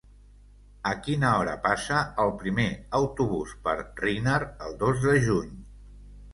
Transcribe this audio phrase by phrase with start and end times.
[0.91, 2.67] A quina hora passa el primer
[3.01, 5.57] autobús per Riner el dos de juny?